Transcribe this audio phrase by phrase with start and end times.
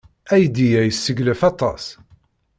[0.35, 1.85] Aydi-a yesseglaf aṭas.